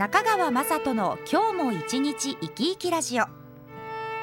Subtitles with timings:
[0.00, 3.24] 中川雅人の今日も一日生き生きラジオ。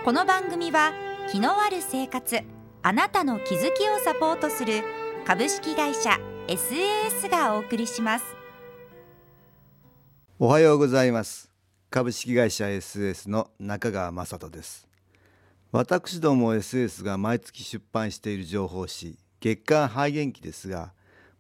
[0.04, 0.92] この番組は
[1.32, 2.40] 気のある生活
[2.82, 4.82] あなたの気づきをサポートする
[5.24, 6.18] 株式会社
[6.48, 8.26] SAS がお送りします。
[10.40, 11.52] おはようございます。
[11.92, 14.88] 株式会社 SAS の中川雅人です。
[15.72, 20.94] 私ども SAS が毎月出版している情報誌月刊肺元気ですが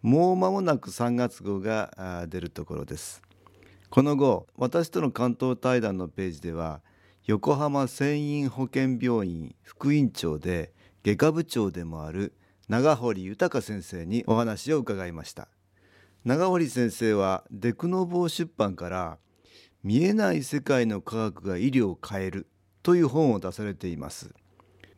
[0.03, 3.26] もう間もなく3月号が出るところです。
[3.89, 6.81] この後私との関東対談のページでは
[7.25, 12.33] 横浜繊維保健病院副院長で外科部長でもある
[12.67, 15.47] 長堀豊先生にお話を伺いました。
[16.25, 19.17] 長堀先生はデクノボー出版から
[19.83, 22.47] 見えない世界の科学が医療を変える
[22.83, 24.33] という本を出されています。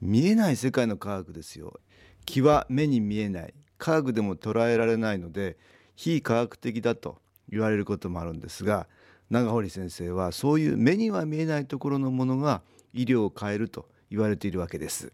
[0.01, 1.79] 見えない世界の科学ですよ。
[2.25, 3.53] 気は目に見えない。
[3.77, 5.57] 科学でも捉えられないので
[5.95, 7.19] 非科学的だと。
[7.51, 8.87] 言われることもあるんですが
[9.29, 12.61] 長堀先生はそういう目には見えないところのものが
[12.93, 15.11] 医療を変えると言われているわけです。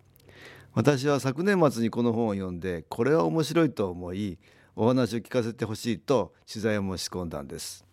[0.74, 4.38] 私は昨年末にこの本を読んでこれは面白いと思い
[4.76, 7.86] お話を聞かせてほしいと取材を申し込んだんです。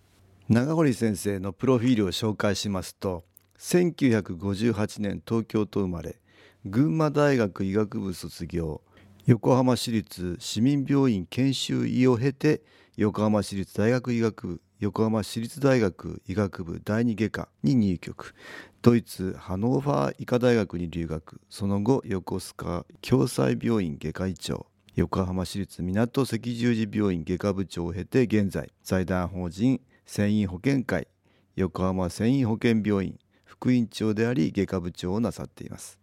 [0.48, 3.24] 長堀先生のプロフィールを紹介しますと
[3.58, 6.16] 1958年東京と生まれ
[6.64, 8.82] 群馬大学医学部卒業。
[9.24, 12.60] 横浜市立市民病院研修医を経て
[12.96, 18.34] 横浜市立大学医学部横浜市立大学医学部第二外科に入局。
[18.82, 21.40] ドイツハノーファー医科大学に留学。
[21.48, 24.66] その後横須賀共済病院外科医長。
[24.96, 31.06] 横浜市立港赤十字病院外科部長を経て現在財団法人繊維保険会
[31.54, 36.02] 横浜繊維保険病院副院長であり外科部長をなさっています。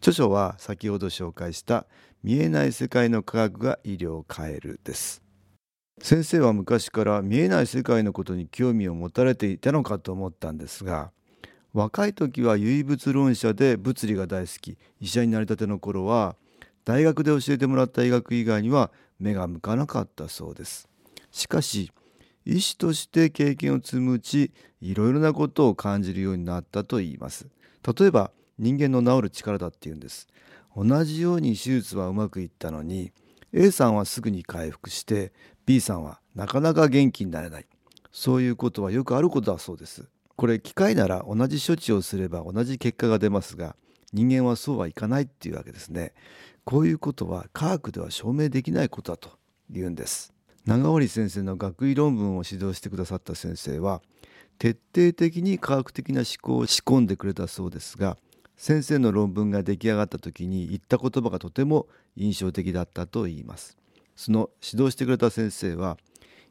[0.00, 1.86] 著書は先ほど紹介した
[2.22, 5.22] 見えない世界の科学が医療を変えるです。
[6.00, 11.10] 先生は昔から見えない世界のことに興味を持たれていたのかと思ったんですが
[11.72, 14.78] 若い時は唯物論者で物理が大好き。
[15.00, 16.36] 医者になりたての頃は
[16.84, 20.88] 大学で教えてもらった医学以外には目が向かなかったそうです。
[21.30, 21.92] しかし
[22.44, 27.46] 医師として経験を積むうちいろいろなことを感じるようになったといいます。
[27.98, 30.26] 例えば人間の治る力だっていうんです。
[30.78, 33.10] 同じように手術はうまくいったのに
[33.52, 35.32] A さんはすぐに回復して
[35.66, 37.66] B さんはなかなか元気になれない。
[38.12, 40.08] そういうことはよくあることだそうです。
[40.36, 43.74] これ機械なら同じ処置をすれば同じ結果が出ますが
[44.12, 46.12] 人間はそうはいかないっていうわけですね。
[46.64, 49.30] こういうことは科学では証明できないことだと
[49.68, 50.32] 言うんです。
[50.64, 54.00] 長堀先生の学位論文を指導してくださった先生は
[54.58, 58.16] 徹底的に科学的な思考を仕込んでくれたそうですが
[58.58, 61.86] 先生の論文が出来上がった時に言った言葉がとても
[62.16, 63.78] 印象的だったと言います。
[64.16, 65.96] その指導してくれた先生は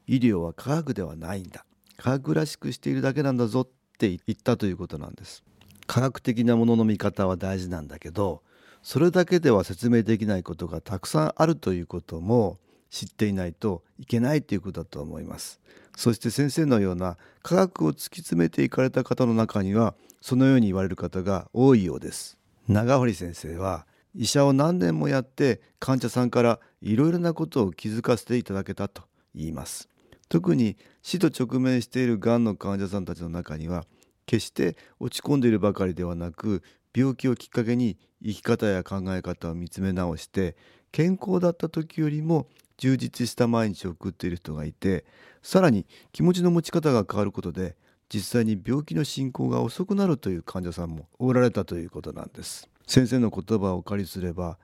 [0.06, 1.66] 医療は科学ではないんだ。
[1.98, 5.44] 科学らしくしているだけなんだぞって言ったということなんです。
[5.86, 8.42] 科学的なものの見方は大事なんだけど
[8.82, 12.58] それだけでは説明できないことがたくさんあるということも
[12.90, 15.60] 知っていないといけないということだと思います。
[15.98, 22.38] そして先生のような科学を突き詰めていかれた方の中にはそのように言われる方が多いようです。
[22.68, 29.02] 長堀先生は医者を何年もやって患者さんからいろいろなことを気づかせていただけたと
[29.34, 29.88] 言います。
[30.28, 33.84] 特に死と直面しているがんの患者さんたちの中には
[34.24, 36.62] 決して落ち込んでいるばかりではなく
[36.94, 40.54] 病気をきっかけに生き方や考え方を見つめ直して
[40.92, 45.04] 健康だった時よりも充実した毎日を送っている人がいて
[45.42, 47.76] さらに気持ちの持ち方が変わることで
[48.08, 54.58] 実際に病気の進行が遅くなるという患者さんもおられたということなんです先生の言葉をお借りすれば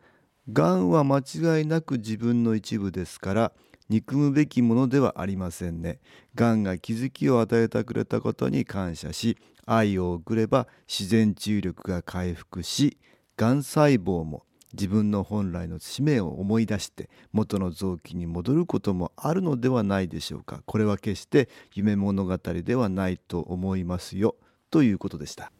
[0.52, 3.52] がんは間違いなく自分の一部ですから
[3.88, 6.00] 憎むべきものではありませんね。
[6.34, 9.36] がんが気づきを与えてくれたことに感謝し
[9.66, 12.98] 愛を送れば自然治癒力が回復し
[13.36, 14.44] がん細胞も
[14.74, 20.62] 自分の本来の使命を思い出して元の臓器に戻ることもあるのではないでしょうか。
[20.66, 24.36] これは決して夢物語ではないと思いますよ。
[24.70, 25.52] ということでした。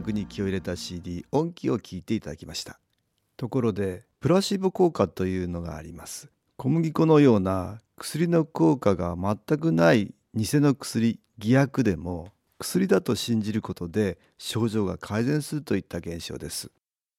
[0.00, 2.80] 楽に気を入れた CD 音気を聞いていただきました。
[3.36, 6.30] ところでプラシーボ効果というのがあります。
[6.56, 16.70] 小麦粉のような薬の効果が全くない偽の薬偽薬でも薬だと信じることで症状が改善するといった現象です。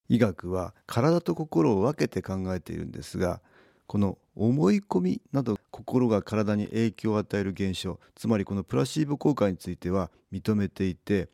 [0.08, 3.40] 医学は体と心を分けて考えているんですが
[3.86, 11.28] この思い込みなど心が体に影響を与える現象つまりこのプラシーボ効果については認めていて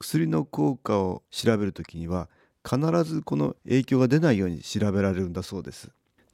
[0.00, 2.28] 薬の効果を調べる時には
[2.64, 5.90] 必ずこの影響が出ないように調べられるんだそうです。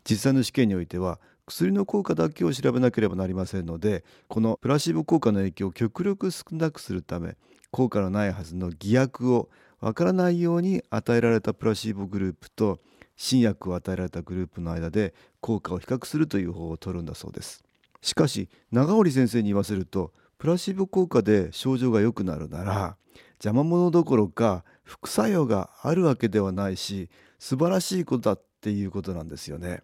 [0.08, 7.37] 実際の試験においては薬の効果だけを調べなければなりませんのでこのプラシーボ効果の影響を極力少なくするため
[7.70, 9.49] 効果のないはずの偽薬を
[9.81, 12.81] わからないように与えられたプラシーボグループと
[13.16, 17.62] 新薬を与えられたグループの間で効果を比較するという方法を取るんだそうです。
[18.00, 22.96] しかし長堀先生に言わせるとプラシーボ効果で症状が良くなるなら
[23.34, 27.08] 邪魔者どころか副作用があるわけではないし
[27.38, 29.82] 素晴らしいことだっていうことなんですよね。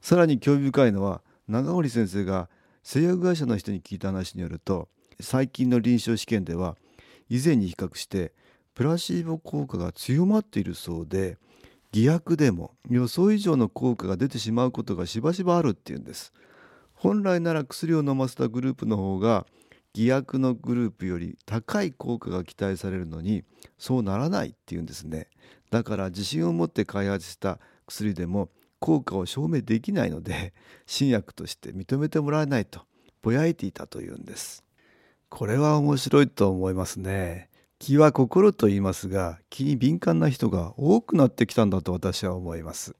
[0.00, 2.48] さらに興味深いのは長堀先生が
[2.82, 4.88] 製薬会社の人に聞いた話によると
[5.20, 6.76] 最近の臨床試験では
[7.28, 8.32] 以前に比較して
[8.74, 11.36] プラシーボ効果が強まっているそうで
[11.90, 16.32] 偽薬でも予想以上の効果が出てしまうことがしばしばあるっていうんです。
[16.94, 19.46] 本来なら薬を飲ませたグループの方が
[19.94, 23.44] 偽薬のグループより高い効果が期待されるのに
[23.78, 25.28] そうならないっていうんですね。
[25.70, 30.54] だから自信を持って開発した薬でも効果を証明できないので
[30.86, 32.82] 新薬として認めてもらえないと
[33.22, 34.64] ぼやいていたというんです。
[35.28, 37.50] これは面白いと思いますね。
[37.78, 42.94] 気は心と言いますが気に敏感な人が多くなってきたんだと私は思います。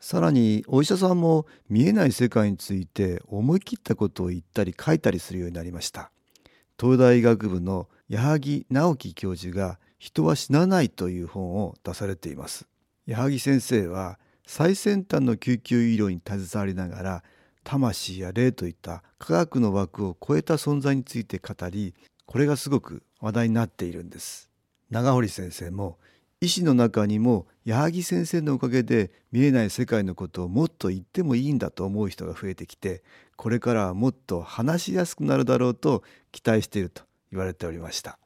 [0.00, 6.10] さらにお医者さんも見えない世界について思い切ったことを言ったり書いたりするようになりました。
[6.80, 12.68] 東大医学部の矢作直樹教授が人は死なないという本を出されています。
[13.04, 17.24] 矢作先生は最先端の救急医療に携わりながら
[17.64, 21.94] 魂や霊といった科学の枠を超えた存在について語り
[22.26, 24.48] これがすごく話題になっているんです。
[24.90, 25.98] 長堀先生も
[26.40, 33.02] 医師の中にも矢作先生のおかげで見えない世界のことをもっと言ってもいいんだと思う人が増えてきて
[33.36, 38.18] これからはもっと話しやすくなるだろうと期待していると言われておりました。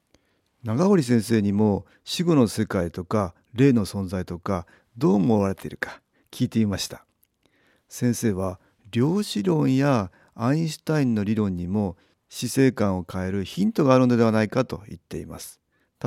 [0.63, 4.65] 長堀先生にも死後の世界とか霊の存在とか
[4.97, 7.05] どう思われているか聞いてみました。
[7.89, 8.61] 先生は
[8.93, 11.97] 量子論やアインシュタインの理論にも
[12.29, 15.59] 死生観を変えるヒントがあるのではないかと言っています。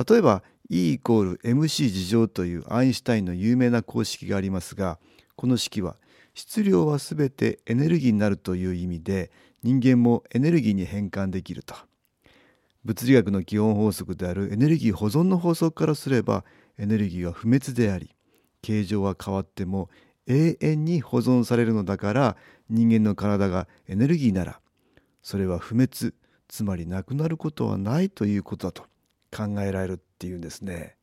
[0.08, 4.98] 例えば E イコール MC 事乗というアインシュタインの有名な公式がありますが
[5.36, 5.96] この式は
[6.34, 9.30] 質量は全てエネルギーになるという意味で
[9.62, 11.74] 人間もエネルギーに変換できると。
[12.84, 16.44] 物理学の基本法則であるエネルギー保存の法則からすれば
[16.78, 18.14] エネルギーは不滅であり
[18.62, 19.90] 形状は変わっても
[20.28, 22.36] 永遠に保存されるのだから
[22.70, 24.60] 人間の体がエネルギーなら
[25.20, 26.14] それは不滅
[26.46, 28.84] つまりなくなることはないということだと。
[29.34, 30.96] 考えられるっていうんですね。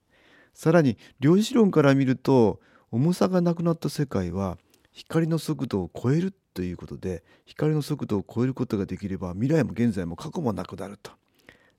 [0.54, 2.60] さらに量子論から見ると
[2.92, 4.58] 重さがなくなった世界は
[4.92, 11.12] 光の速度を超えるということで光の速度を超えることができれば未来も現在も過去もなくなると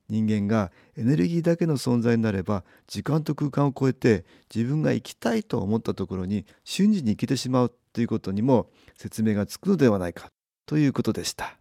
[0.09, 10.27] 人間がエネルギーだけの存在になれば時間と空間を超えて自分が生きたいと思ったところに瞬時に行けてしまうということにも説明がつくのではないか
[10.65, 11.57] ということでした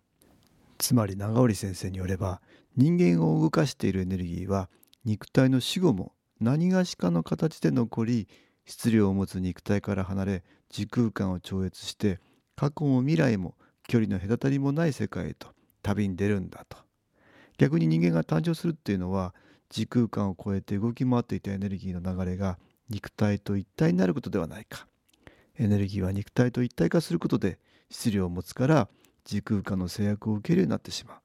[0.79, 2.41] つまり長織先生によれば
[2.77, 4.69] 人間を動かしているエネルギーは
[5.05, 8.29] 肉体の死後も何がしかの形で残り
[8.67, 12.21] 質量を持つ肉体から離れ時空間を超越して
[12.57, 13.55] 過去も未来も
[13.87, 15.49] 距離の隔たりもない世界へと
[15.83, 16.79] 旅に出るんだと。
[17.59, 19.35] 逆に人間が誕生するっていうのは
[19.69, 24.87] 時空間を超えて動き回っていたエネルギーの流れが肉体と一体になることではないか。
[25.59, 27.59] エネルギーは肉体と一体化することで
[27.91, 28.89] 質量を持つから
[29.25, 31.17] 時空間の制約を受けるようになってしまう。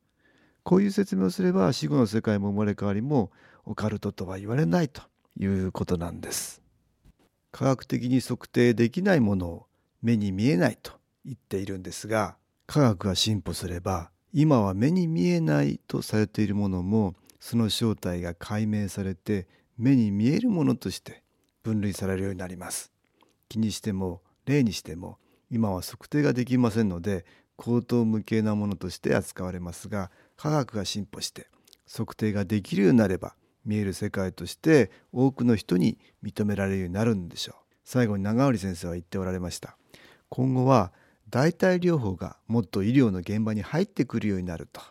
[0.64, 3.32] こういう説明をすれば死後の世界も生まれ変わりも
[3.66, 5.02] オカルトとは言われないと
[5.40, 6.62] いうことなんです。
[7.52, 9.66] 科学的に測定できないものを
[10.02, 10.94] 目に見えないと
[11.26, 12.38] 言っているんですが
[12.68, 21.24] 科学が進歩すれば今は目に見えないとされているものもその正体が解明されて目に見えるものとして
[21.64, 22.92] 分類されるようになります。
[23.48, 25.18] 気にしても例にしても
[25.50, 27.26] 今は測定ができませんので
[27.60, 31.48] 口頭無形なものとして扱われますが科学が進歩して
[31.92, 33.36] 測定ができるようになれば
[33.66, 37.56] 見える世界として多くの人に認められるようになるんでしょう。
[37.84, 39.76] 最後に長織先生は言っておられました。
[40.30, 40.94] 今後は
[41.30, 44.82] 代替療法がもっと医療の現場に入ってくるようになると。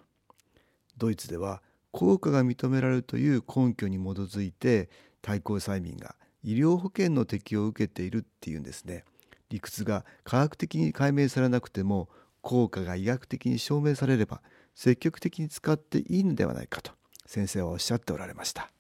[0.99, 4.91] ドイツでは効果が認められるという根拠に基づいて
[5.23, 9.05] 対抗催眠が医療保険の適用を受けているっていうんですね。
[9.49, 12.11] 理屈が科学的に解明されなくても
[12.41, 14.43] 効果が医学的に証明されれば
[14.75, 16.93] 積極的に使っていいのではないかと
[17.27, 18.71] 先生はおっしゃっておられました。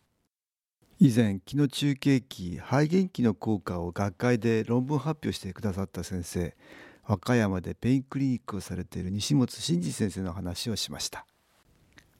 [1.00, 6.56] 以前気の中継期肺元気の効果を学会で論文発表してくださった先生
[7.04, 11.24] 和歌山でペインクリニックをされている西本真二先生の話をしました。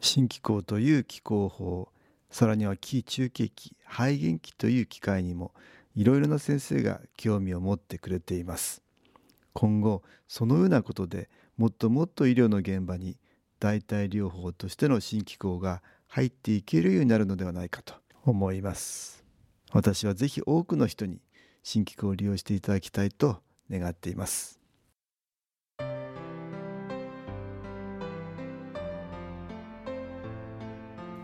[0.01, 1.89] 新気候という気候法
[2.31, 5.53] さらには気中継期肺元気という機会にも
[5.97, 8.83] いろいろな先生が興味を持ってくれています。
[9.59, 13.19] 今後そのようなことでもっともっと医療の現場に
[13.59, 19.25] 代替療法としての新機構が入っていけるようになるのではないかと思います。
[19.73, 21.21] 私はぜひ多くの人に
[21.65, 24.61] 新機構を利用していただきたいと願っています。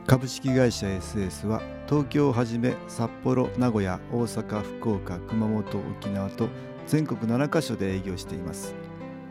[0.08, 6.48] 株式会社 SS は東京をはじめ札幌名古屋大阪福岡熊本沖縄と
[6.86, 8.74] 全国7カ所で営業しています。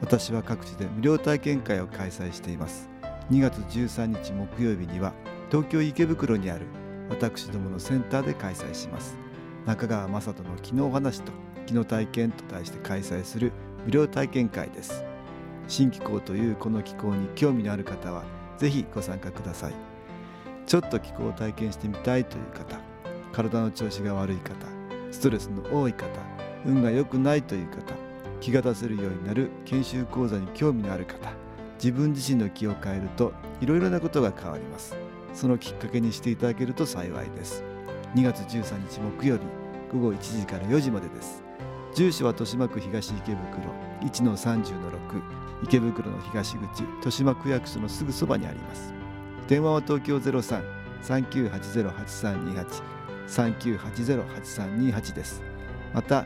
[0.02, 2.90] 私は各地で無料体験会を開催しています。
[3.32, 5.14] 2月13日木曜日には
[5.50, 6.66] 東京池袋にある
[7.10, 9.18] 私どものセンターで開催します。
[9.66, 11.32] 中川雅人の気のお話と
[11.66, 13.54] 気の体験と題して開催する
[13.86, 15.06] 無料体験会です。
[15.68, 18.24] 新気候というこの気候に興味のある方は
[18.58, 19.74] ぜひご参加ください。
[20.66, 22.80] ちょっと気候を体験してみたいという方
[23.32, 24.54] 体の調子が悪い方
[25.12, 26.08] ストレスの多い方
[26.66, 27.94] 運が良くないという方
[28.40, 31.32] 気が出せるようになる研修講座に興味のある方
[31.76, 34.96] 自分自身の気を変えるといろいろなことが変わります。
[35.34, 37.64] そのきっかけにしていただけると幸いです。
[38.16, 39.42] 2月13日木曜日
[39.92, 41.44] 午後1時から4時までです。
[41.96, 43.40] 住所は豊島区東池袋
[44.02, 45.22] 1-30-6
[45.64, 48.94] 池袋の東口豊島区役所のすぐそばにあります。
[49.48, 52.82] 電話は東京03-3980-8328
[53.28, 55.44] 3980-8328です。
[55.94, 56.26] また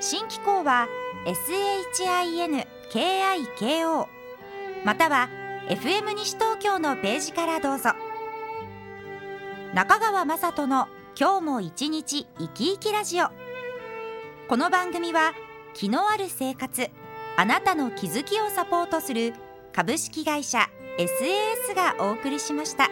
[0.00, 0.86] 新機構は
[2.92, 4.06] SHINKIKO
[4.84, 5.28] または
[5.68, 7.90] FM 西東京のページからどうぞ
[9.74, 10.86] 中川雅人の
[11.18, 13.26] 今日も一日生き生きラジオ
[14.48, 15.34] この番組は
[15.74, 16.88] 気のある生活
[17.36, 19.34] あなたの気づきをサポートする
[19.72, 22.88] 株式会社 SAS がお送りしました。